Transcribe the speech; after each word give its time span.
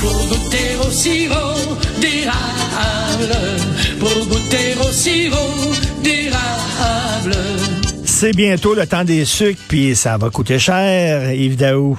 pour 0.00 0.12
goûter 0.28 0.76
au 0.86 0.90
sirop 0.90 1.76
d'érable, 2.00 3.34
pour 3.98 4.26
goûter 4.26 4.74
au 4.80 4.92
sirop 4.92 5.72
d'érable. 6.02 7.36
C'est 8.04 8.34
bientôt 8.34 8.74
le 8.74 8.86
temps 8.86 9.04
des 9.04 9.24
sucres, 9.24 9.60
puis 9.68 9.94
ça 9.94 10.16
va 10.16 10.30
coûter 10.30 10.58
cher, 10.58 11.32
Yves 11.32 11.56
Daou. 11.56 11.98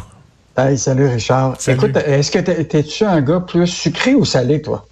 Hey, 0.57 0.77
salut 0.77 1.07
Richard. 1.07 1.55
Salut. 1.59 1.77
Écoute, 1.77 1.97
est-ce 2.05 2.31
que 2.31 2.39
t'es- 2.39 2.63
t'es-tu 2.65 3.05
un 3.05 3.21
gars 3.21 3.39
plus 3.39 3.67
sucré 3.67 4.13
ou 4.15 4.25
salé, 4.25 4.61
toi? 4.61 4.85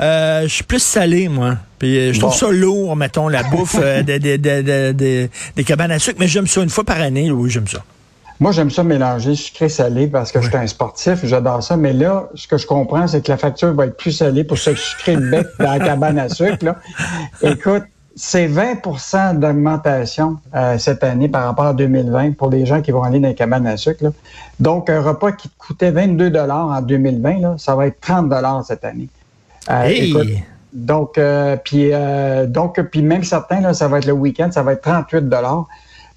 Euh, 0.00 0.42
je 0.44 0.48
suis 0.54 0.64
plus 0.64 0.82
salé, 0.82 1.28
moi. 1.28 1.56
Puis 1.78 1.98
euh, 1.98 2.12
je 2.14 2.18
trouve 2.20 2.30
Bon. 2.32 2.36
ça 2.36 2.50
lourd, 2.50 2.96
mettons, 2.96 3.28
la 3.28 3.42
bouffe 3.42 3.76
euh, 3.78 4.02
de- 4.02 4.16
de- 4.16 4.36
de- 4.36 4.62
de- 4.62 4.92
de- 4.92 5.28
des 5.56 5.64
cabanes 5.64 5.90
à 5.90 5.98
sucre. 5.98 6.16
Mais 6.18 6.28
j'aime 6.28 6.46
ça 6.46 6.62
une 6.62 6.70
fois 6.70 6.84
par 6.84 6.98
année, 7.02 7.30
oui, 7.30 7.50
j'aime 7.50 7.68
ça. 7.68 7.84
Moi, 8.40 8.52
j'aime 8.52 8.70
ça 8.70 8.82
mélanger 8.82 9.34
sucré-salé 9.34 10.06
parce 10.06 10.32
que 10.32 10.40
je 10.40 10.48
suis 10.48 10.56
un 10.56 10.66
sportif, 10.66 11.20
j'adore 11.24 11.62
ça. 11.62 11.76
Mais 11.76 11.92
là, 11.92 12.30
ce 12.34 12.48
que 12.48 12.56
je 12.56 12.66
comprends, 12.66 13.06
c'est 13.06 13.22
que 13.22 13.30
la 13.30 13.36
facture 13.36 13.74
va 13.74 13.84
être 13.84 13.98
plus 13.98 14.12
salée 14.12 14.44
pour 14.44 14.56
se 14.56 14.74
sucrer 14.74 15.14
le 15.16 15.30
bec 15.30 15.46
dans 15.58 15.70
la 15.70 15.78
cabane 15.78 16.18
à 16.18 16.30
sucre. 16.30 16.64
Là. 16.64 16.76
Écoute, 17.42 17.82
c'est 18.16 18.48
20% 18.48 19.38
d'augmentation 19.38 20.38
euh, 20.54 20.78
cette 20.78 21.04
année 21.04 21.28
par 21.28 21.44
rapport 21.44 21.66
à 21.66 21.74
2020 21.74 22.32
pour 22.32 22.48
les 22.48 22.64
gens 22.64 22.80
qui 22.80 22.92
vont 22.92 23.02
aller 23.02 23.20
dans 23.20 23.28
les 23.28 23.34
cabanes 23.34 23.66
à 23.66 23.76
sucre. 23.76 24.04
là. 24.04 24.10
Donc, 24.58 24.88
un 24.88 25.02
repas 25.02 25.32
qui 25.32 25.50
te 25.50 25.58
coûtait 25.58 25.90
22 25.90 26.32
en 26.34 26.80
2020, 26.80 27.40
là, 27.40 27.54
ça 27.58 27.76
va 27.76 27.88
être 27.88 28.00
30 28.00 28.32
cette 28.64 28.86
année. 28.86 29.08
Euh, 29.68 29.82
Hey! 29.82 30.10
écoute, 30.10 30.28
donc, 30.72 31.18
euh, 31.18 31.56
puis, 31.62 31.90
donc, 32.46 32.80
puis 32.90 33.02
même 33.02 33.24
certains, 33.24 33.60
là, 33.60 33.74
ça 33.74 33.86
va 33.86 33.98
être 33.98 34.06
le 34.06 34.12
week-end, 34.12 34.50
ça 34.50 34.62
va 34.62 34.72
être 34.72 34.82
38 34.82 35.28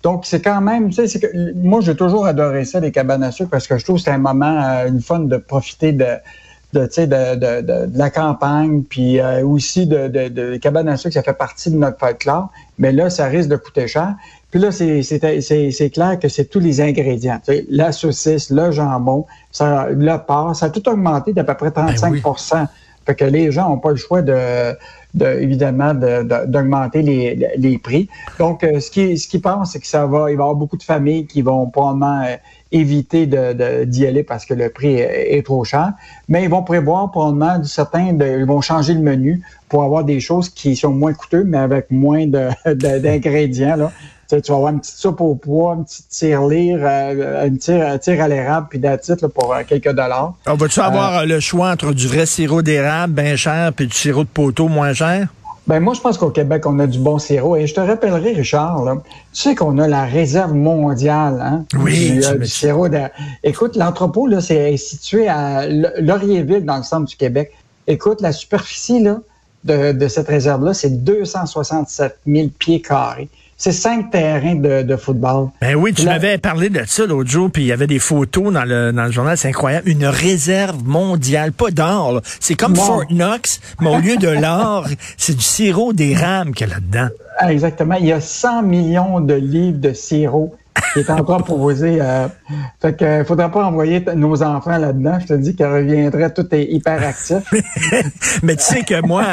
Donc, 0.04 0.26
c'est 0.26 0.42
quand 0.42 0.60
même, 0.62 0.90
tu 0.90 0.96
sais, 0.96 1.08
c'est 1.08 1.20
que 1.20 1.54
moi, 1.56 1.80
j'ai 1.82 1.96
toujours 1.96 2.26
adoré 2.26 2.66
ça, 2.66 2.80
les 2.82 2.92
cabanes 2.92 3.24
à 3.24 3.32
sucre, 3.32 3.50
parce 3.50 3.68
que 3.68 3.78
je 3.78 3.84
trouve 3.84 3.96
que 3.98 4.04
c'est 4.04 4.12
un 4.12 4.18
moment, 4.18 4.62
euh, 4.62 4.88
une 4.90 5.02
fun 5.02 5.20
de 5.20 5.38
profiter 5.38 5.94
de, 5.94 6.06
de, 6.74 6.86
tu 6.88 6.94
sais, 6.94 7.08
de, 7.08 7.36
de, 7.36 7.62
de, 7.62 7.86
de 7.86 7.98
la 7.98 8.10
campagne, 8.10 8.84
puis 8.84 9.20
euh, 9.22 9.46
aussi 9.46 9.88
de, 9.88 10.08
de, 10.10 10.28
de 10.28 10.58
cabanes 10.58 10.90
à 10.90 10.98
sucre, 10.98 11.14
ça 11.14 11.24
fait 11.24 11.34
partie 11.38 11.72
de 11.72 11.78
notre 11.78 11.98
folklore, 12.00 12.50
mais 12.78 12.92
là, 12.92 13.10
ça 13.10 13.28
risque 13.28 13.50
de 13.50 13.56
coûter 13.56 13.88
cher. 13.88 14.16
Puis 14.52 14.60
là, 14.60 14.72
c'est 14.72 15.02
c'est- 15.04 15.42
c'est- 15.42 15.72
c'est 15.72 15.90
clair 15.90 16.20
que 16.20 16.28
c'est 16.28 16.46
tous 16.46 16.60
les 16.60 16.82
ingrédients. 16.82 17.40
Tu 17.44 17.54
sais, 17.54 17.66
la 17.70 17.92
saucisse, 17.92 18.50
le 18.50 18.72
jambon, 18.72 19.26
ça, 19.52 19.88
le 19.90 20.18
porc, 20.18 20.56
ça 20.56 20.66
a 20.68 20.70
tout 20.70 20.88
augmenté 20.90 21.34
d'à 21.34 21.44
peu 21.44 21.56
près 21.56 21.72
35 21.72 22.12
oui. 22.12 22.22
Fait 23.06 23.16
que 23.16 23.26
les 23.26 23.52
gens 23.52 23.70
n'ont 23.70 23.80
pas 23.80 23.92
le 23.92 23.98
choix 23.98 24.22
de, 24.22 24.74
de 25.14 25.26
évidemment, 25.42 25.94
de- 25.94 26.24
de- 26.24 26.46
d'augmenter 26.46 27.02
les, 27.02 27.50
les 27.58 27.78
prix. 27.78 28.10
Donc, 28.40 28.64
euh, 28.64 28.80
ce 28.80 28.90
qui 28.90 29.18
ce 29.18 29.28
c'est 29.66 29.80
que 29.80 29.88
ça 29.88 30.06
va, 30.06 30.32
il 30.32 30.38
va 30.38 30.44
y 30.44 30.48
avoir 30.48 30.56
beaucoup 30.56 30.78
de 30.78 30.84
familles 30.84 31.26
qui 31.28 31.42
vont 31.42 31.68
probablement 31.68 32.22
euh, 32.24 32.36
éviter 32.72 33.28
d'y 33.86 34.06
aller 34.08 34.24
parce 34.24 34.46
que 34.46 34.54
le 34.54 34.70
prix 34.70 34.96
est, 34.96 35.46
trop 35.46 35.64
cher. 35.64 35.94
Mais 36.28 36.44
ils 36.44 36.50
vont 36.50 36.64
prévoir 36.64 37.12
probablement 37.12 37.64
certains, 37.64 38.14
de, 38.14 38.26
ils 38.26 38.46
vont 38.46 38.62
changer 38.62 38.94
le 38.94 39.02
menu 39.02 39.42
pour 39.70 39.84
avoir 39.84 40.04
des 40.04 40.20
choses 40.20 40.50
qui 40.50 40.76
sont 40.76 40.92
moins 40.92 41.14
coûteuses, 41.14 41.46
mais 41.46 41.60
avec 41.60 41.92
moins 41.92 42.26
d'ingrédients. 42.66 43.92
Tu, 44.42 44.52
vas 44.52 44.58
avoir 44.58 44.72
une 44.74 44.80
petite 44.80 44.96
soupe 44.98 45.22
au 45.22 45.36
pois, 45.36 45.76
une 45.76 45.86
petite 45.86 46.10
tirelire, 46.10 46.80
euh, 46.82 47.48
une 47.48 47.58
tire, 47.58 48.00
à 48.24 48.28
l'érable, 48.28 48.68
puis 48.70 48.80
d'attitude 48.80 49.28
pour 49.28 49.54
euh, 49.54 49.62
quelques 49.68 49.92
dollars. 49.92 50.34
On 50.48 50.56
va-tu 50.56 50.80
avoir 50.80 51.20
euh, 51.20 51.26
le 51.26 51.40
choix 51.40 51.72
entre 51.72 51.94
du 51.94 52.08
vrai 52.08 52.26
sirop 52.26 52.62
d'érable 52.62 53.14
bien 53.14 53.36
cher 53.36 53.72
puis 53.76 53.88
du 53.88 53.96
sirop 53.96 54.24
de 54.24 54.30
poteau 54.30 54.68
moins 54.68 54.94
cher? 54.94 55.28
Ben 55.66 55.80
moi, 55.80 55.94
je 55.94 56.02
pense 56.02 56.18
qu'au 56.18 56.30
Québec, 56.30 56.66
on 56.66 56.78
a 56.80 56.88
du 56.88 57.00
bon 57.00 57.20
sirop. 57.20 57.56
Et 57.56 57.68
je 57.68 57.74
te 57.74 57.80
rappellerai, 57.80 58.34
Richard, 58.34 58.84
là, 58.84 58.98
tu 59.32 59.42
sais 59.42 59.56
qu'on 59.56 59.78
a 59.78 59.88
la 59.88 60.04
réserve 60.04 60.54
mondiale 60.54 61.40
hein, 61.42 61.66
Oui, 61.80 62.12
du, 62.12 62.26
euh, 62.26 62.44
sirop. 62.44 62.90
de- 62.90 62.98
Écoute, 63.44 63.78
l'entrepôt, 63.78 64.28
là, 64.28 64.42
c'est 64.42 64.76
situé 64.76 65.30
à 65.30 65.66
Laurierville, 65.68 66.66
dans 66.66 66.78
le 66.78 66.84
centre 66.84 67.06
du 67.08 67.16
Québec. 67.16 67.54
Écoute, 67.88 68.20
la 68.20 68.34
superficie 68.34 69.02
là, 69.02 69.20
de, 69.64 69.94
de 69.94 70.08
cette 70.10 70.28
réserve-là, 70.28 70.74
c'est 70.74 71.02
267 71.02 72.18
000 72.28 72.48
pieds 72.60 72.82
carrés. 72.82 73.30
C'est 73.64 73.72
cinq 73.72 74.12
terrains 74.12 74.56
de, 74.56 74.82
de 74.82 74.96
football. 74.98 75.48
Ben 75.62 75.76
oui, 75.76 75.94
tu 75.94 76.04
m'avais 76.04 76.38
parlé 76.38 76.68
de 76.68 76.82
ça 76.86 77.06
l'autre 77.06 77.30
jour, 77.30 77.50
puis 77.50 77.64
il 77.64 77.68
y 77.68 77.72
avait 77.72 77.88
des 77.88 77.98
photos 77.98 78.52
dans 78.52 78.66
le, 78.66 78.92
dans 78.92 79.06
le 79.06 79.12
journal, 79.12 79.38
c'est 79.38 79.48
incroyable. 79.48 79.88
Une 79.88 80.06
réserve 80.06 80.84
mondiale, 80.84 81.54
pas 81.54 81.72
d'or. 81.72 82.20
C'est 82.42 82.56
comme. 82.56 82.76
Fort 82.76 83.06
Knox, 83.10 83.62
mais 83.80 83.88
au 83.88 84.00
lieu 84.00 84.18
de 84.18 84.28
l'or, 84.28 84.90
c'est 85.18 85.38
du 85.38 85.42
sirop 85.42 85.94
d'érable 85.94 86.52
qu'il 86.52 86.68
y 86.68 86.72
a 86.72 86.74
là-dedans. 86.74 87.08
Ah, 87.38 87.54
exactement. 87.54 87.96
Il 87.96 88.06
y 88.06 88.12
a 88.12 88.20
100 88.20 88.64
millions 88.64 89.22
de 89.22 89.34
livres 89.34 89.80
de 89.80 89.94
sirop 89.94 90.54
qui 90.94 91.00
est 91.00 91.10
encore 91.10 91.44
proposé. 91.44 92.00
Euh, 92.02 92.28
fait 92.82 92.98
que 92.98 93.06
euh, 93.06 93.26
faudrait 93.26 93.52
pas 93.52 93.66
envoyer 93.66 94.04
nos 94.16 94.42
enfants 94.44 94.78
là-dedans. 94.78 95.18
Je 95.22 95.28
te 95.28 95.34
dis 95.34 95.56
qu'ils 95.56 95.66
reviendraient 95.66 96.34
tout 96.34 96.48
est 96.52 96.66
hyper 96.66 97.04
actif. 97.04 97.44
Mais 98.44 98.56
tu 98.56 98.64
sais 98.64 98.84
que 98.84 99.06
moi, 99.06 99.24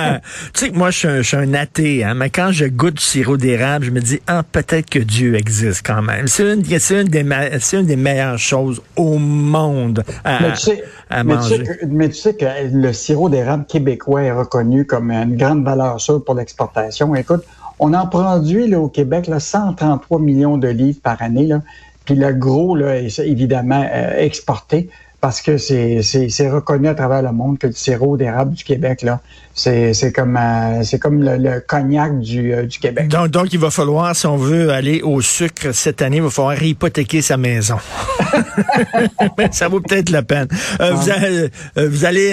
tu 0.54 0.60
sais 0.60 0.70
que 0.70 0.76
moi, 0.76 0.90
je 0.90 0.98
suis 0.98 1.08
un, 1.08 1.16
je 1.16 1.22
suis 1.22 1.36
un 1.36 1.54
athée, 1.54 2.04
hein, 2.04 2.14
mais 2.14 2.30
quand 2.30 2.52
je 2.52 2.66
goûte 2.66 2.94
du 2.94 3.02
sirop 3.02 3.36
d'érable, 3.36 3.84
je 3.84 3.90
me 3.90 4.00
dis, 4.00 4.20
ah, 4.26 4.42
peut-être 4.42 4.88
que 4.88 4.98
Dieu 4.98 5.36
existe 5.36 5.86
quand 5.86 6.02
même. 6.02 6.26
C'est 6.26 6.52
une, 6.52 6.64
c'est 6.64 7.00
une, 7.00 7.08
des, 7.08 7.24
c'est 7.60 7.78
une 7.78 7.86
des 7.86 7.96
meilleures 7.96 8.38
choses 8.38 8.82
au 8.96 9.18
monde 9.18 10.04
à, 10.24 10.40
mais, 10.42 10.52
tu 10.52 10.58
sais, 10.58 10.84
à 11.08 11.24
mais, 11.24 11.36
tu 11.36 11.42
sais 11.42 11.58
manger. 11.58 11.64
que, 11.64 11.86
mais 11.86 12.08
tu 12.08 12.14
sais 12.16 12.34
que 12.34 12.44
le 12.72 12.92
sirop 12.92 13.28
d'érable 13.28 13.64
québécois 13.66 14.22
est 14.22 14.32
reconnu 14.32 14.86
comme 14.86 15.10
une 15.10 15.36
grande 15.36 15.64
valeur 15.64 16.00
sûre 16.00 16.22
pour 16.24 16.34
l'exportation. 16.34 17.14
Écoute, 17.14 17.44
on 17.80 17.94
en 17.94 18.06
produit 18.06 18.68
là, 18.68 18.78
au 18.78 18.88
Québec 18.88 19.26
là, 19.26 19.40
133 19.40 20.20
millions 20.20 20.58
de 20.58 20.68
livres 20.68 21.00
par 21.02 21.20
année. 21.22 21.46
Là, 21.46 21.62
puis 22.04 22.14
le 22.14 22.32
gros 22.32 22.76
là, 22.76 22.96
est 22.96 23.18
évidemment 23.20 23.84
euh, 23.90 24.18
exporté 24.18 24.90
parce 25.20 25.42
que 25.42 25.58
c'est 25.58 26.02
c'est- 26.02 26.28
c'est 26.30 26.48
reconnu 26.50 26.88
à 26.88 26.94
travers 26.94 27.22
le 27.22 27.32
monde 27.32 27.58
que 27.58 27.66
le 27.66 27.72
sirop 27.72 28.16
d'érable 28.16 28.54
du 28.54 28.64
Québec, 28.64 29.02
là, 29.02 29.20
c'est 29.54 29.92
c'est 29.94 30.12
comme, 30.12 30.36
euh, 30.36 30.82
c'est 30.82 30.98
comme 30.98 31.22
le, 31.22 31.36
le 31.36 31.60
cognac 31.60 32.18
du, 32.20 32.52
euh, 32.54 32.64
du 32.64 32.78
Québec. 32.78 33.08
Donc, 33.08 33.28
donc, 33.28 33.52
il 33.52 33.58
va 33.58 33.70
falloir, 33.70 34.14
si 34.16 34.26
on 34.26 34.36
veut 34.36 34.70
aller 34.70 35.02
au 35.02 35.20
sucre 35.20 35.72
cette 35.72 36.00
année, 36.02 36.16
il 36.16 36.22
va 36.22 36.30
falloir 36.30 36.62
hypothéquer 36.62 37.20
sa 37.22 37.36
maison. 37.36 37.76
Ça 39.50 39.68
vaut 39.68 39.80
peut-être 39.80 40.10
la 40.10 40.22
peine. 40.22 40.48
Euh, 40.80 40.92
vous, 40.92 41.10
allez, 41.10 41.48
euh, 41.76 41.88
vous 41.88 42.04
allez, 42.04 42.30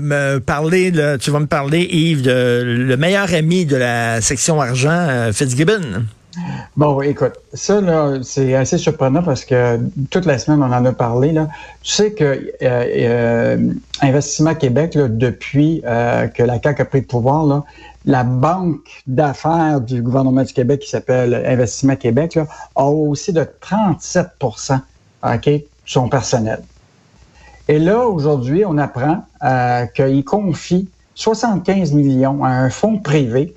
me 0.00 0.38
parler, 0.38 0.92
tu 1.20 1.30
vas 1.30 1.40
me 1.40 1.46
parler, 1.46 1.86
Yves, 1.90 2.22
de 2.22 2.62
le 2.66 2.96
meilleur 2.96 3.32
ami 3.32 3.64
de 3.66 3.76
la 3.76 4.20
section 4.20 4.60
argent, 4.60 5.30
Fitzgibbon. 5.32 6.04
Bon, 6.76 7.00
écoute, 7.02 7.32
ça, 7.52 7.80
là, 7.80 8.18
c'est 8.22 8.54
assez 8.54 8.78
surprenant 8.78 9.22
parce 9.22 9.44
que 9.44 9.80
toute 10.10 10.26
la 10.26 10.38
semaine, 10.38 10.62
on 10.62 10.72
en 10.72 10.84
a 10.84 10.92
parlé. 10.92 11.32
Là. 11.32 11.48
Tu 11.82 11.92
sais 11.92 12.12
que 12.12 12.24
euh, 12.24 12.48
euh, 12.62 13.72
Investissement 14.00 14.54
Québec, 14.54 14.96
depuis 14.96 15.82
euh, 15.84 16.28
que 16.28 16.42
la 16.42 16.60
CAQ 16.62 16.82
a 16.82 16.84
pris 16.84 17.00
le 17.00 17.06
pouvoir, 17.06 17.46
là, 17.46 17.64
la 18.06 18.24
banque 18.24 19.02
d'affaires 19.06 19.80
du 19.80 20.02
gouvernement 20.02 20.42
du 20.42 20.52
Québec, 20.52 20.80
qui 20.80 20.88
s'appelle 20.88 21.34
Investissement 21.46 21.96
Québec, 21.96 22.38
a 22.76 22.84
aussi 22.84 23.32
de 23.32 23.46
37% 23.60 24.80
OK, 25.22 25.50
son 25.84 26.08
personnel. 26.08 26.62
Et 27.68 27.78
là, 27.78 28.06
aujourd'hui, 28.06 28.64
on 28.64 28.78
apprend 28.78 29.24
qu'il 29.94 30.24
confie 30.24 30.88
75 31.14 31.92
millions 31.92 32.42
à 32.42 32.48
un 32.48 32.70
fonds 32.70 32.98
privé, 32.98 33.54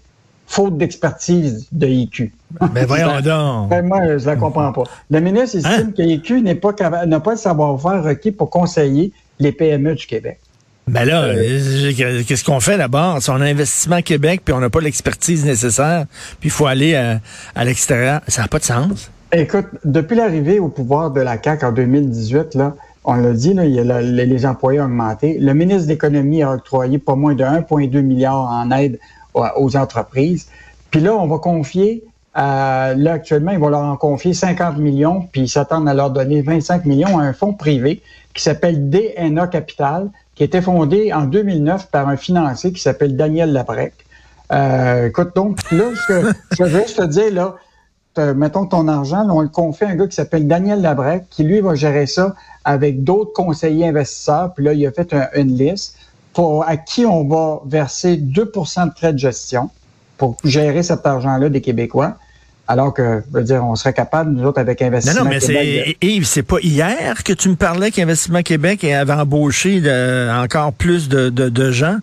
faute 0.54 0.78
d'expertise 0.78 1.68
de 1.72 1.88
IQ. 1.88 2.32
Ben 2.74 2.86
voyons 2.88 3.20
donc. 3.22 3.72
Moi, 3.84 4.18
je 4.18 4.26
la 4.26 4.36
comprends 4.36 4.72
pas. 4.72 4.84
Le 5.10 5.20
ministre 5.20 5.58
estime 5.58 5.88
Hein? 5.90 5.92
que 5.98 6.02
l'IQ 6.04 6.42
n'est 6.42 6.56
pas 6.56 6.74
n'a 7.08 7.20
pas 7.20 7.32
le 7.32 7.38
savoir-faire 7.38 8.04
requis 8.04 8.32
pour 8.32 8.50
conseiller 8.50 9.12
les 9.40 9.52
PME 9.52 9.96
du 9.96 10.06
Québec. 10.06 10.40
Ben 10.88 11.06
là, 11.06 11.24
euh, 11.24 11.92
qu'est-ce 12.28 12.44
qu'on 12.44 12.60
fait 12.60 12.78
d'abord? 12.78 13.22
Si 13.22 13.30
on 13.30 13.36
a 13.42 13.46
investissement 13.46 14.02
Québec, 14.02 14.42
puis 14.44 14.54
on 14.54 14.60
n'a 14.60 14.70
pas 14.70 14.82
l'expertise 14.82 15.46
nécessaire, 15.46 16.06
puis 16.40 16.50
il 16.50 16.52
faut 16.52 16.66
aller 16.68 16.94
euh, 16.94 17.16
à 17.56 17.64
l'extérieur, 17.66 18.20
ça 18.28 18.42
n'a 18.44 18.48
pas 18.48 18.60
de 18.60 18.66
sens. 18.66 19.10
Écoute, 19.32 19.66
depuis 19.86 20.16
l'arrivée 20.18 20.60
au 20.60 20.68
pouvoir 20.68 21.10
de 21.12 21.22
la 21.22 21.42
CAQ 21.42 21.66
en 21.66 21.72
2018, 21.72 22.56
là, 22.56 22.76
on 23.06 23.16
l'a 23.16 23.32
dit, 23.34 23.54
là, 23.54 23.66
il 23.66 23.72
y 23.74 23.80
a 23.80 23.84
la- 23.84 24.02
les 24.02 24.46
employés 24.46 24.82
ont 24.82 24.86
augmenté. 24.86 25.38
Le 25.40 25.54
ministre 25.54 25.84
de 25.86 25.94
l'Économie 25.94 26.44
a 26.44 26.52
octroyé 26.52 27.00
pas 27.00 27.16
moins 27.16 27.34
de 27.34 27.44
1,2 27.44 28.02
milliard 28.02 28.42
en 28.52 28.70
aide 28.72 29.00
aux, 29.34 29.78
entreprises. 29.78 30.48
Puis 30.92 31.02
là, 31.02 31.14
on 31.14 31.28
va 31.28 31.38
confier, 31.38 32.04
là 32.36 33.14
actuellement, 33.14 33.52
ils 33.52 33.60
vont 33.60 33.70
leur 33.70 33.84
en 33.84 33.98
confier 33.98 34.34
50 34.34 34.78
millions, 34.78 35.28
puis 35.32 35.42
ils 35.42 35.50
s'attendent 35.50 35.90
à 35.90 35.94
leur 35.94 36.12
donner 36.12 36.42
25 36.42 36.86
millions 36.86 37.18
à 37.18 37.24
un 37.24 37.34
fonds 37.34 37.54
privé 37.54 38.02
qui 38.34 38.44
s'appelle 38.44 38.90
DNA 38.90 39.48
Capital, 39.48 40.10
qui 40.36 40.44
a 40.44 40.46
été 40.46 40.62
fondé 40.62 41.14
en 41.14 41.26
2009 41.26 41.90
par 41.92 42.08
un 42.08 42.18
financier 42.18 42.72
qui 42.72 42.82
s'appelle 42.82 43.16
Daniel 43.16 43.54
Labrec. 43.54 43.94
Euh, 44.52 45.08
écoute, 45.08 45.36
donc, 45.36 45.60
là, 45.72 45.86
ce 45.96 46.08
que 46.08 46.34
je 46.58 46.64
veux 46.64 46.82
juste 46.82 46.98
te 46.98 47.06
dire, 47.06 47.34
là, 47.34 48.34
mettons 48.34 48.66
ton 48.66 48.88
argent, 48.88 49.24
là, 49.24 49.34
on 49.34 49.42
le 49.42 49.50
confie 49.50 49.84
à 49.84 49.90
un 49.90 49.96
gars 49.96 50.08
qui 50.08 50.16
s'appelle 50.16 50.48
Daniel 50.48 50.82
Labrec, 50.82 51.26
qui 51.30 51.44
lui 51.44 51.60
va 51.62 51.76
gérer 51.76 52.06
ça 52.06 52.36
avec 52.64 53.04
d'autres 53.04 53.34
conseillers 53.34 53.88
investisseurs. 53.88 54.54
Puis 54.54 54.66
là, 54.66 54.74
il 54.74 54.86
a 54.86 54.92
fait 54.92 55.14
un- 55.14 55.28
une 55.36 55.56
liste 55.56 55.98
pour 56.34 56.64
à 56.68 56.78
qui 56.78 57.06
on 57.06 57.28
va 57.28 57.62
verser 57.66 58.18
2% 58.18 58.90
de 58.90 58.94
frais 58.96 59.14
de 59.14 59.20
gestion 59.20 59.70
pour 60.18 60.38
gérer 60.44 60.84
cet 60.84 61.06
argent-là 61.06 61.50
des 61.50 61.62
Québécois. 61.62 62.18
Alors 62.68 62.94
que, 62.94 63.22
je 63.28 63.38
veux 63.38 63.44
dire, 63.44 63.66
on 63.66 63.76
serait 63.76 63.94
capable, 63.94 64.32
nous 64.32 64.46
autres, 64.46 64.60
avec 64.60 64.82
Investissement 64.82 65.26
non, 65.26 65.26
non, 65.26 65.36
mais 65.36 65.40
Québec... 65.40 65.98
c'est, 66.02 66.08
Yves, 66.08 66.26
c'est 66.26 66.44
pas 66.44 66.60
hier 66.62 67.24
que 67.24 67.34
tu 67.34 67.50
me 67.50 67.56
parlais 67.56 67.92
qu'Investissement 67.92 68.42
Québec 68.42 68.84
avait 68.86 69.14
embauché 69.14 69.82
de, 69.82 70.32
encore 70.32 70.72
plus 70.72 71.10
de, 71.10 71.30
de, 71.30 71.50
de 71.50 71.72
gens? 71.72 71.98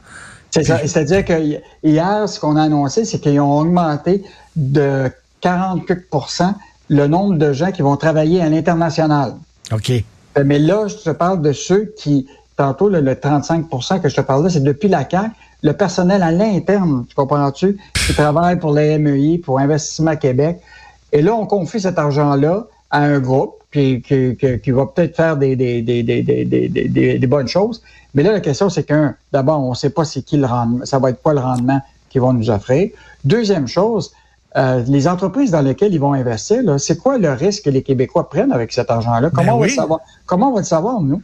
C'est 0.51 0.65
ça. 0.65 0.79
C'est-à-dire 0.79 1.25
que 1.25 1.61
hier, 1.83 2.29
ce 2.29 2.39
qu'on 2.39 2.57
a 2.57 2.63
annoncé, 2.63 3.05
c'est 3.05 3.21
qu'ils 3.21 3.41
ont 3.41 3.59
augmenté 3.59 4.23
de 4.57 5.11
48% 5.43 6.55
le 6.89 7.07
nombre 7.07 7.39
de 7.39 7.53
gens 7.53 7.71
qui 7.71 7.83
vont 7.83 7.97
travailler 7.97 8.43
à 8.43 8.49
l'international. 8.49 9.35
OK. 9.73 9.93
Mais 10.45 10.59
là, 10.59 10.89
je 10.89 10.97
te 10.97 11.11
parle 11.11 11.41
de 11.41 11.53
ceux 11.53 11.93
qui, 11.97 12.27
tantôt, 12.61 12.91
le, 12.91 13.01
le 13.01 13.15
35% 13.15 14.01
que 14.03 14.09
je 14.11 14.17
te 14.17 14.21
parlais, 14.21 14.51
c'est 14.51 14.63
depuis 14.63 14.89
la 14.89 15.09
CAQ, 15.09 15.31
le 15.63 15.73
personnel 15.73 16.23
à 16.23 16.31
l'interne, 16.31 17.07
tu 17.09 17.15
comprends-tu, 17.15 17.79
qui 18.07 18.13
travaille 18.13 18.59
pour 18.59 18.75
les 18.75 18.99
MEI, 18.99 19.39
pour 19.39 19.59
Investissement 19.59 20.15
Québec. 20.17 20.61
Et 21.11 21.23
là, 21.23 21.35
on 21.35 21.47
confie 21.47 21.81
cet 21.81 21.99
argent-là 21.99 22.67
à 22.91 23.01
un 23.01 23.19
groupe 23.19 23.55
qui, 23.73 24.03
qui, 24.03 24.37
qui, 24.37 24.71
va 24.73 24.85
peut-être 24.87 25.17
faire 25.17 25.39
des, 25.39 25.57
des, 25.57 25.81
des, 25.81 26.03
des, 26.03 27.19
des 27.19 27.27
bonnes 27.27 27.49
choses. 27.49 27.83
Mais 28.15 28.23
là, 28.23 28.33
la 28.33 28.41
question, 28.41 28.69
c'est 28.69 28.85
qu'un, 28.85 29.15
d'abord, 29.33 29.61
on 29.61 29.71
ne 29.71 29.75
sait 29.75 29.91
pas 29.91 30.05
c'est 30.05 30.23
qui 30.23 30.37
le 30.37 30.47
rendement, 30.47 30.85
ça 30.85 30.99
va 30.99 31.11
être 31.11 31.23
quoi 31.23 31.33
le 31.33 31.41
rendement 31.41 31.81
qu'ils 32.11 32.21
vont 32.21 32.35
nous 32.35 32.51
offrir. 32.51 32.91
Deuxième 33.25 33.69
chose, 33.69 34.13
euh, 34.57 34.83
les 34.87 35.09
entreprises 35.09 35.53
dans 35.53 35.63
lesquelles 35.63 35.95
ils 35.95 36.01
vont 36.01 36.13
investir, 36.13 36.63
c'est 36.79 36.99
quoi 36.99 37.17
le 37.17 37.33
risque 37.33 37.65
que 37.65 37.71
les 37.71 37.83
Québécois 37.83 38.29
prennent 38.29 38.53
avec 38.53 38.73
cet 38.73 38.91
argent-là? 38.91 39.31
Comment, 39.31 39.59
ben 39.59 39.69
savoir? 39.69 40.01
Comment 40.27 40.51
on 40.51 40.55
va 40.55 40.61
le 40.61 40.67
savoir, 40.67 41.01
nous? 41.01 41.23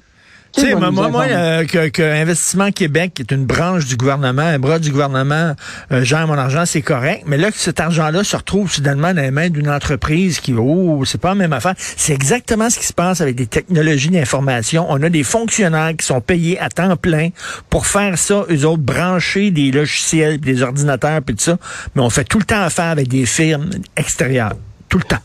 Tu 0.57 0.63
sais, 0.63 0.75
moi, 0.75 0.91
moi, 0.91 1.27
euh, 1.29 1.65
que, 1.65 1.89
que, 1.89 2.03
Investissement 2.03 2.71
Québec, 2.71 3.13
qui 3.15 3.23
est 3.23 3.31
une 3.31 3.45
branche 3.45 3.85
du 3.85 3.97
gouvernement, 3.97 4.43
un 4.43 4.59
bras 4.59 4.79
du 4.79 4.91
gouvernement, 4.91 5.55
euh, 5.93 6.03
gère 6.03 6.27
mon 6.27 6.39
argent, 6.39 6.65
c'est 6.65 6.81
correct. 6.81 7.25
Mais 7.27 7.37
là, 7.37 7.51
que 7.51 7.59
cet 7.59 7.79
argent-là 7.79 8.25
se 8.25 8.37
retrouve 8.37 8.73
soudainement 8.73 9.13
dans 9.13 9.21
les 9.21 9.31
mains 9.31 9.51
d'une 9.51 9.69
entreprise 9.69 10.41
qui, 10.41 10.55
oh, 10.55 11.05
c'est 11.05 11.21
pas 11.21 11.31
la 11.31 11.35
même 11.35 11.53
affaire. 11.53 11.75
C'est 11.77 12.15
exactement 12.15 12.71
ce 12.71 12.79
qui 12.79 12.87
se 12.87 12.95
passe 12.95 13.21
avec 13.21 13.37
des 13.37 13.47
technologies 13.47 14.09
d'information. 14.09 14.87
On 14.89 15.03
a 15.03 15.11
des 15.11 15.25
fonctionnaires 15.25 15.93
qui 15.97 16.07
sont 16.07 16.23
payés 16.23 16.59
à 16.59 16.71
temps 16.71 16.97
plein 16.97 17.29
pour 17.69 17.87
faire 17.87 18.17
ça, 18.17 18.47
eux 18.51 18.65
autres, 18.65 18.83
brancher 18.83 19.51
des 19.51 19.71
logiciels, 19.71 20.41
des 20.41 20.63
ordinateurs, 20.63 21.21
puis 21.23 21.35
tout 21.35 21.45
ça. 21.45 21.59
Mais 21.95 22.03
on 22.03 22.11
fait 22.11 22.25
tout 22.25 22.39
le 22.39 22.45
temps 22.45 22.63
affaire 22.63 22.87
avec 22.87 23.09
des 23.09 23.27
firmes 23.27 23.71
extérieures 23.97 24.55
tout 24.89 24.99
le 24.99 25.05
temps. 25.05 25.17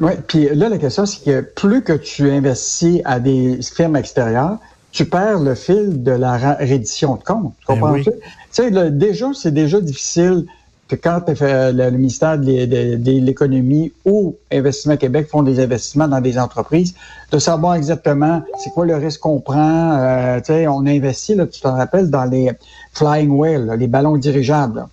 Oui, 0.00 0.12
puis 0.26 0.48
là, 0.54 0.68
la 0.68 0.78
question, 0.78 1.04
c'est 1.04 1.24
que 1.24 1.40
plus 1.40 1.82
que 1.82 1.92
tu 1.92 2.30
investis 2.30 3.00
à 3.04 3.20
des 3.20 3.60
firmes 3.62 3.96
extérieures, 3.96 4.58
tu 4.92 5.04
perds 5.04 5.40
le 5.40 5.54
fil 5.54 6.02
de 6.02 6.12
la 6.12 6.36
reddition 6.56 7.16
de 7.16 7.22
compte. 7.22 7.54
Tu 7.68 7.80
ben? 7.80 8.02
Tu 8.02 8.10
sais, 8.50 8.90
déjà, 8.90 9.30
c'est 9.34 9.54
déjà 9.54 9.80
difficile 9.80 10.46
que 10.88 10.96
quand 10.96 11.22
le, 11.28 11.90
ministère 11.90 12.36
de 12.38 13.24
l'économie 13.24 13.92
ou 14.04 14.36
Investissement 14.50 14.96
Québec 14.96 15.28
font 15.28 15.44
des 15.44 15.60
investissements 15.60 16.08
dans 16.08 16.20
des 16.20 16.36
entreprises, 16.36 16.94
de 17.30 17.38
savoir 17.38 17.76
exactement 17.76 18.42
c'est 18.58 18.70
quoi 18.70 18.86
le 18.86 18.96
risque 18.96 19.20
qu'on 19.20 19.38
prend. 19.38 19.92
Euh, 19.92 20.38
tu 20.38 20.46
sais, 20.46 20.66
on 20.66 20.84
a 20.86 20.90
investi, 20.90 21.36
là, 21.36 21.46
tu 21.46 21.60
te 21.60 21.68
rappelles, 21.68 22.10
dans 22.10 22.24
les 22.24 22.50
flying 22.92 23.30
whales, 23.30 23.76
les 23.78 23.86
ballons 23.86 24.16
dirigeables. 24.16 24.84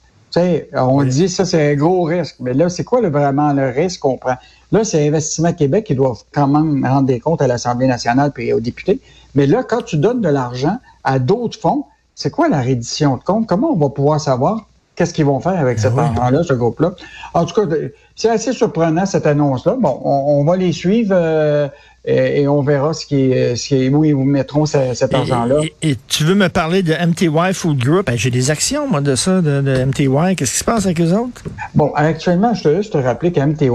On 0.73 1.03
dit 1.03 1.29
ça, 1.29 1.45
c'est 1.45 1.71
un 1.71 1.75
gros 1.75 2.03
risque. 2.03 2.35
Mais 2.39 2.53
là, 2.53 2.69
c'est 2.69 2.83
quoi 2.83 3.01
le, 3.01 3.09
vraiment 3.09 3.53
le 3.53 3.69
risque 3.69 4.01
qu'on 4.01 4.17
prend? 4.17 4.35
Là, 4.71 4.83
c'est 4.83 5.07
Investissement 5.07 5.53
Québec 5.53 5.85
qui 5.85 5.95
doit 5.95 6.17
quand 6.33 6.47
même 6.47 6.85
rendre 6.85 7.07
des 7.07 7.19
comptes 7.19 7.41
à 7.41 7.47
l'Assemblée 7.47 7.87
nationale 7.87 8.31
et 8.37 8.53
aux 8.53 8.59
députés. 8.59 8.99
Mais 9.35 9.47
là, 9.47 9.63
quand 9.63 9.81
tu 9.81 9.97
donnes 9.97 10.21
de 10.21 10.29
l'argent 10.29 10.77
à 11.03 11.19
d'autres 11.19 11.59
fonds, 11.59 11.85
c'est 12.15 12.31
quoi 12.31 12.49
la 12.49 12.61
reddition 12.61 13.17
de 13.17 13.23
compte? 13.23 13.47
Comment 13.47 13.71
on 13.71 13.77
va 13.77 13.89
pouvoir 13.89 14.19
savoir 14.19 14.67
qu'est-ce 14.97 15.13
qu'ils 15.13 15.25
vont 15.25 15.39
faire 15.39 15.57
avec 15.57 15.77
ben 15.77 15.89
cet 15.89 15.97
argent-là, 15.97 16.43
ce 16.43 16.53
groupe-là? 16.53 16.93
En 17.33 17.45
tout 17.45 17.53
cas, 17.53 17.75
c'est 18.15 18.29
assez 18.29 18.51
surprenant, 18.51 19.05
cette 19.05 19.27
annonce-là. 19.27 19.77
Bon, 19.79 20.01
on, 20.03 20.43
va 20.43 20.57
les 20.57 20.73
suivre. 20.73 21.11
Euh, 21.13 21.69
et, 22.03 22.47
on 22.47 22.61
verra 22.61 22.93
ce 22.93 23.05
qui 23.05 23.31
ce 23.31 23.67
qui 23.67 23.89
où 23.89 24.03
ils 24.05 24.15
vous 24.15 24.23
mettront 24.23 24.65
cet 24.65 25.13
argent-là. 25.13 25.61
Et, 25.81 25.95
tu 26.07 26.23
veux 26.23 26.35
me 26.35 26.47
parler 26.49 26.81
de 26.81 26.93
MTY 26.93 27.53
Food 27.53 27.77
Group? 27.77 28.07
Ben, 28.07 28.17
j'ai 28.17 28.31
des 28.31 28.49
actions, 28.49 28.87
moi, 28.87 29.01
de 29.01 29.15
ça, 29.15 29.41
de, 29.41 29.85
MTY. 29.85 30.35
Qu'est-ce 30.35 30.53
qui 30.53 30.59
se 30.59 30.63
passe 30.63 30.85
avec 30.85 30.99
eux 30.99 31.13
autres? 31.13 31.43
Bon, 31.75 31.91
actuellement, 31.95 32.53
je 32.53 32.63
te 32.63 32.75
juste 32.75 32.93
te 32.93 32.97
rappeler 32.97 33.31
qu'MTY, 33.31 33.69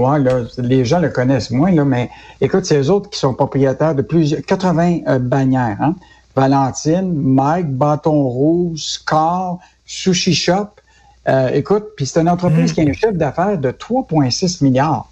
les 0.57 0.83
gens 0.83 0.99
le 0.99 1.09
connaissent 1.09 1.51
moins, 1.51 1.71
là, 1.71 1.85
mais 1.85 2.09
écoute, 2.41 2.65
c'est 2.65 2.79
eux 2.79 2.89
autres 2.89 3.09
qui 3.09 3.19
sont 3.19 3.33
propriétaires 3.33 3.95
de 3.95 4.01
plusieurs 4.01 4.41
80 4.41 4.99
euh, 5.07 5.19
bannières. 5.19 5.77
Hein? 5.79 5.95
Valentine, 6.35 7.13
Mike, 7.13 7.69
Bâton 7.69 8.23
Rouge, 8.23 8.79
Scar, 8.79 9.59
Sushi 9.85 10.33
Shop. 10.33 10.72
Euh, 11.27 11.49
écoute, 11.53 11.85
puis 11.95 12.05
c'est 12.05 12.19
une 12.19 12.29
entreprise 12.29 12.71
hmm. 12.71 12.75
qui 12.75 12.81
a 12.81 12.89
un 12.89 12.93
chef 12.93 13.15
d'affaires 13.15 13.57
de 13.57 13.71
3,6 13.71 14.63
milliards. 14.63 15.09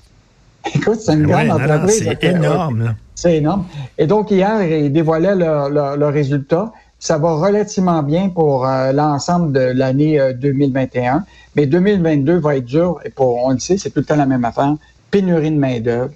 Écoute, 0.76 1.00
c'est 1.00 1.14
une 1.14 1.26
grande 1.26 1.50
entreprise. 1.50 2.04
C'est 2.04 2.24
énorme. 2.24 2.96
C'est 3.16 3.38
énorme. 3.38 3.66
Et 3.98 4.06
donc, 4.06 4.30
hier, 4.30 4.62
ils 4.64 4.92
dévoilaient 4.92 5.36
le, 5.36 5.96
le, 5.98 6.08
résultat. 6.08 6.72
Ça 7.00 7.18
va 7.18 7.34
relativement 7.34 8.04
bien 8.04 8.30
pour 8.30 8.68
euh, 8.68 8.92
l'ensemble 8.92 9.54
de 9.54 9.60
l'année 9.60 10.20
2021. 10.36 11.16
Euh, 11.16 11.20
Mais 11.56 11.66
2022 11.66 12.40
va 12.40 12.58
être 12.58 12.66
dur. 12.66 13.00
Et 13.06 13.10
pour, 13.10 13.44
on 13.44 13.52
le 13.52 13.60
sait, 13.60 13.78
c'est 13.78 13.90
tout 13.90 14.02
le 14.02 14.06
temps 14.06 14.16
la 14.16 14.28
même 14.28 14.46
affaire. 14.46 14.76
Pénurie 15.10 15.50
de 15.50 15.58
main-d'œuvre. 15.58 16.12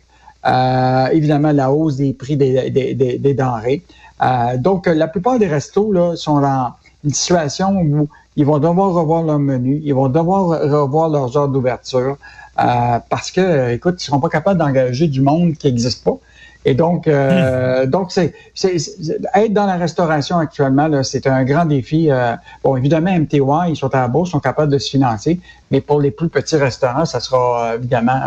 Euh, 0.46 1.08
évidemment, 1.08 1.52
la 1.52 1.72
hausse 1.72 1.96
des 1.96 2.14
prix 2.14 2.38
des, 2.38 2.70
des, 2.70 2.94
des, 2.94 3.18
des 3.18 3.34
denrées. 3.34 3.82
Donc, 4.58 4.86
la 4.86 5.08
plupart 5.08 5.40
des 5.40 5.48
restos 5.48 5.92
là, 5.92 6.16
sont 6.16 6.40
dans 6.40 6.74
une 7.04 7.14
situation 7.14 7.78
où 7.82 8.08
ils 8.36 8.46
vont 8.46 8.60
devoir 8.60 8.94
revoir 8.94 9.24
leur 9.24 9.40
menu, 9.40 9.82
ils 9.84 9.94
vont 9.94 10.10
devoir 10.10 10.62
revoir 10.62 11.10
leurs 11.10 11.38
heures 11.38 11.50
d'ouverture. 11.50 12.18
Euh, 12.58 13.00
parce 13.10 13.32
que, 13.32 13.74
écoute, 13.74 14.02
ils 14.02 14.06
seront 14.06 14.20
pas 14.20 14.30
capables 14.30 14.60
d'engager 14.60 15.08
du 15.08 15.22
monde 15.22 15.54
qui 15.54 15.68
n'existe 15.68 16.04
pas. 16.04 16.18
Et 16.66 16.74
donc, 16.74 17.08
euh, 17.08 17.86
hmm. 17.86 17.90
donc 17.90 18.12
c'est, 18.12 18.34
être 18.66 19.54
dans 19.54 19.68
la 19.68 19.76
restauration 19.76 20.40
actuellement, 20.40 20.90
c'est 21.04 21.28
un 21.28 21.44
grand 21.46 21.66
défi. 21.66 22.10
Euh, 22.10 22.34
bon, 22.64 22.76
évidemment, 22.76 23.12
MTY, 23.18 23.40
ils 23.70 23.76
sont 23.76 23.94
à 23.94 24.02
la 24.02 24.08
bourse, 24.08 24.32
sont 24.32 24.40
capables 24.40 24.72
de 24.72 24.80
se 24.80 24.90
financer, 24.90 25.40
mais 25.70 25.80
pour 25.80 26.02
les 26.02 26.10
plus 26.10 26.28
petits 26.28 26.56
restaurants, 26.56 27.06
ça 27.06 27.20
sera 27.20 27.76
évidemment 27.76 28.20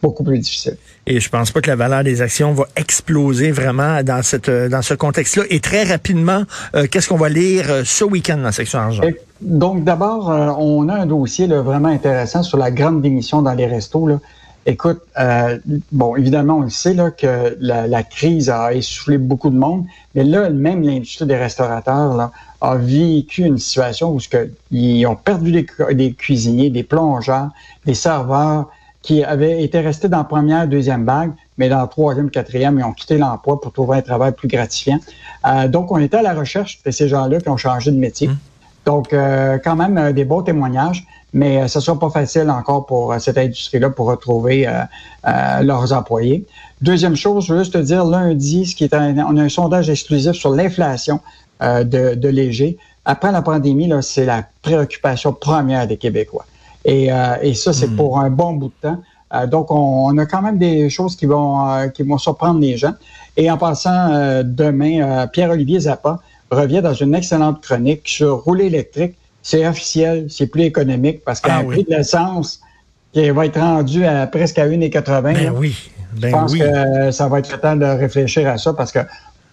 beaucoup 0.00 0.22
plus 0.22 0.38
difficile. 0.38 0.76
Et 1.06 1.18
je 1.18 1.28
pense 1.28 1.50
pas 1.50 1.60
que 1.60 1.68
la 1.68 1.76
valeur 1.76 2.04
des 2.04 2.22
actions 2.22 2.52
va 2.52 2.66
exploser 2.76 3.50
vraiment 3.50 4.02
dans 4.04 4.22
cette 4.22 4.50
dans 4.50 4.82
ce 4.82 4.94
contexte-là. 4.94 5.44
Et 5.50 5.58
très 5.58 5.82
rapidement, 5.82 6.44
qu'est-ce 6.90 7.08
qu'on 7.08 7.16
va 7.16 7.28
lire 7.28 7.82
ce 7.84 8.04
week-end 8.04 8.36
dans 8.36 8.44
la 8.44 8.52
section 8.52 8.78
argent? 8.78 9.02
donc, 9.40 9.84
d'abord, 9.84 10.28
on 10.58 10.88
a 10.88 10.94
un 10.94 11.06
dossier 11.06 11.46
vraiment 11.46 11.88
intéressant 11.88 12.42
sur 12.42 12.58
la 12.58 12.70
grande 12.70 13.02
démission 13.02 13.42
dans 13.42 13.54
les 13.54 13.66
restos. 13.66 14.06
Là. 14.06 14.18
Écoute, 14.66 15.00
euh, 15.18 15.58
bon, 15.90 16.16
évidemment, 16.16 16.58
on 16.58 16.62
le 16.62 16.70
sait 16.70 16.92
là, 16.92 17.10
que 17.10 17.56
la, 17.60 18.02
crise 18.02 18.50
a 18.50 18.74
essoufflé 18.74 19.16
beaucoup 19.16 19.48
de 19.48 19.56
monde, 19.56 19.86
mais 20.14 20.22
là, 20.22 20.50
même 20.50 20.82
l'industrie 20.82 21.26
des 21.26 21.36
restaurateurs 21.36 22.14
là, 22.14 22.30
a 22.60 22.76
vécu 22.76 23.44
une 23.44 23.58
situation 23.58 24.12
où 24.12 24.20
ce 24.20 24.28
que, 24.28 24.50
ils 24.70 25.06
ont 25.06 25.16
perdu 25.16 25.50
des, 25.50 25.66
des, 25.94 26.12
cuisiniers, 26.12 26.68
des 26.68 26.82
plongeurs, 26.82 27.48
des 27.86 27.94
serveurs 27.94 28.68
qui 29.00 29.24
avaient 29.24 29.64
été 29.64 29.80
restés 29.80 30.10
dans 30.10 30.18
la 30.18 30.24
première, 30.24 30.68
deuxième 30.68 31.06
vague, 31.06 31.32
mais 31.56 31.70
dans 31.70 31.80
la 31.80 31.86
troisième, 31.86 32.30
quatrième, 32.30 32.78
ils 32.78 32.84
ont 32.84 32.92
quitté 32.92 33.16
l'emploi 33.16 33.58
pour 33.58 33.72
trouver 33.72 33.98
un 33.98 34.02
travail 34.02 34.32
plus 34.32 34.48
gratifiant. 34.48 34.98
Euh, 35.46 35.68
donc, 35.68 35.90
on 35.90 35.98
était 35.98 36.18
à 36.18 36.22
la 36.22 36.34
recherche 36.34 36.82
de 36.84 36.90
ces 36.90 37.08
gens-là 37.08 37.40
qui 37.40 37.48
ont 37.48 37.56
changé 37.56 37.90
de 37.90 37.96
métier. 37.96 38.28
Mmh. 38.28 38.38
Donc, 38.86 39.12
euh, 39.12 39.58
quand 39.62 39.76
même, 39.76 39.98
euh, 39.98 40.12
des 40.12 40.24
beaux 40.24 40.42
témoignages, 40.42 41.06
mais 41.32 41.58
euh, 41.58 41.68
ce 41.68 41.78
ne 41.78 41.82
sera 41.82 41.98
pas 41.98 42.10
facile 42.10 42.50
encore 42.50 42.86
pour 42.86 43.14
cette 43.18 43.38
industrie-là 43.38 43.90
pour 43.90 44.06
retrouver 44.06 44.66
leurs 45.24 45.92
employés. 45.92 46.46
Deuxième 46.80 47.14
chose, 47.14 47.46
je 47.46 47.54
veux 47.54 47.60
juste 47.60 47.74
te 47.74 47.78
dire, 47.78 48.04
lundi, 48.04 48.66
ce 48.66 48.74
qui 48.74 48.84
est 48.84 48.94
on 48.94 49.36
a 49.36 49.42
un 49.42 49.48
sondage 49.48 49.90
exclusif 49.90 50.32
sur 50.32 50.50
l'inflation 50.50 51.20
de, 51.60 52.14
de, 52.14 52.28
Léger. 52.28 52.78
Après 53.04 53.30
la 53.30 53.42
pandémie, 53.42 53.92
c'est 54.00 54.24
la 54.24 54.44
préoccupation 54.62 55.32
première 55.32 55.86
des 55.86 55.98
Québécois. 55.98 56.46
Et, 56.84 57.10
et 57.42 57.54
ça, 57.54 57.72
c'est 57.72 57.88
hmm. 57.88 57.96
pour 57.96 58.18
un 58.18 58.30
bon 58.30 58.54
bout 58.54 58.72
de 58.82 58.88
temps. 58.88 59.46
donc, 59.46 59.70
on, 59.70 60.16
a 60.16 60.24
quand 60.26 60.42
même 60.42 60.58
des 60.58 60.88
choses 60.88 61.16
qui 61.16 61.26
vont, 61.26 61.90
qui 61.94 62.02
vont 62.02 62.18
surprendre 62.18 62.60
les 62.60 62.78
gens. 62.78 62.94
Et 63.36 63.50
en 63.50 63.58
passant, 63.58 64.42
demain, 64.42 65.26
Pierre-Olivier 65.28 65.80
Zappa 65.80 66.20
revient 66.50 66.82
dans 66.82 66.94
une 66.94 67.14
excellente 67.14 67.62
chronique 67.62 68.02
sur 68.04 68.38
rouler 68.38 68.66
électrique. 68.66 69.14
C'est 69.42 69.66
officiel, 69.66 70.26
c'est 70.28 70.46
plus 70.46 70.62
économique 70.62 71.24
parce 71.24 71.40
qu'un 71.40 71.60
ah 71.60 71.64
prix 71.64 71.84
de 71.84 71.90
l'essence 71.90 72.60
qui 73.12 73.28
va 73.30 73.46
être 73.46 73.58
rendu 73.58 74.04
à 74.04 74.26
presque 74.26 74.58
à 74.58 74.66
1,80. 74.68 75.22
Ben 75.22 75.54
oui. 75.56 75.90
Ben 76.12 76.28
je 76.28 76.32
pense 76.32 76.54
que 76.54 77.10
ça 77.10 77.28
va 77.28 77.38
être 77.38 77.52
le 77.52 77.58
temps 77.58 77.76
de 77.76 77.84
réfléchir 77.84 78.48
à 78.48 78.58
ça 78.58 78.72
parce 78.74 78.92
que 78.92 78.98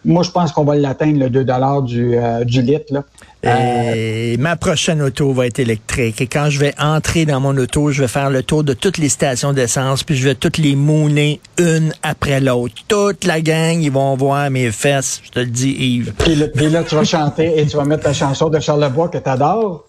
moi, 0.08 0.24
je 0.24 0.32
pense 0.32 0.54
qu'on 0.54 0.64
va 0.64 0.76
l'atteindre, 0.76 1.20
le 1.20 1.30
2 1.30 1.44
du, 1.86 2.16
euh, 2.16 2.46
du 2.46 2.62
litre. 2.62 2.94
Là. 2.94 3.04
Et 3.44 4.38
ma 4.38 4.56
prochaine 4.56 5.02
auto 5.02 5.34
va 5.34 5.48
être 5.48 5.60
électrique. 5.60 6.22
Et 6.22 6.28
quand 6.28 6.50
je 6.50 6.60
vais 6.60 6.74
entrer 6.80 7.26
dans 7.26 7.42
mon 7.42 7.56
auto, 7.58 7.92
je 7.92 8.02
vais 8.02 8.08
faire 8.08 8.30
le 8.30 8.42
tour 8.42 8.64
de 8.64 8.74
toutes 8.74 8.98
les 8.98 9.10
stations 9.10 9.52
d'essence, 9.52 10.04
puis 10.04 10.16
je 10.16 10.30
vais 10.30 10.36
toutes 10.36 10.58
les 10.58 10.78
mouner 10.78 11.42
une 11.58 11.94
après 12.04 12.40
l'autre. 12.40 12.76
Toute 12.88 13.26
la 13.26 13.42
gang, 13.42 13.82
ils 13.82 13.92
vont 13.92 14.16
voir 14.16 14.50
mes 14.50 14.72
fesses, 14.72 15.22
je 15.26 15.32
te 15.32 15.40
le 15.40 15.48
dis, 15.48 15.72
Yves. 15.72 16.14
Puis, 16.18 16.70
là, 16.70 16.84
tu 16.84 16.96
vas 16.96 17.04
chanter 17.04 17.60
et 17.60 17.66
tu 17.66 17.76
vas 17.76 17.84
mettre 17.84 18.04
ta 18.04 18.14
chanson 18.14 18.50
de 18.50 18.60
Charles 18.62 18.82
Lebois 18.82 19.10
que 19.10 19.18
tu 19.18 19.30
adores. 19.30 19.86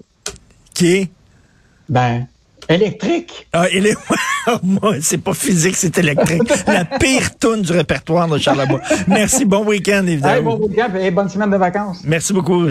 Qui? 0.75 1.09
Ben, 1.89 2.27
Électrique? 2.69 3.49
Ah, 3.53 3.67
il 3.73 3.87
est... 3.87 3.97
Moi, 4.63 4.97
c'est 5.01 5.19
pas 5.19 5.35
physique, 5.35 5.77
c'est 5.77 5.97
électrique. 5.99 6.43
La 6.67 6.85
pire 6.85 7.37
toune 7.39 7.63
du 7.63 7.73
répertoire 7.73 8.29
de 8.29 8.39
Charlebois. 8.39 8.81
Merci, 9.07 9.45
bon 9.45 9.65
week-end, 9.65 10.05
évidemment. 10.07 10.35
Hey, 10.35 10.43
bon 10.43 10.67
week-end 10.67 10.95
et 10.99 11.11
bonne 11.11 11.29
semaine 11.29 11.51
de 11.51 11.57
vacances. 11.57 12.03
Merci 12.05 12.33
beaucoup. 12.33 12.67